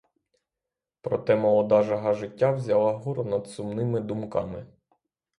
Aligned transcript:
Проте 1.07 1.35
молода 1.41 1.81
жага 1.89 2.13
життя 2.21 2.51
взяла 2.51 2.93
гору 2.93 3.23
над 3.25 3.47
сумними 3.49 3.99
думками. 3.99 4.65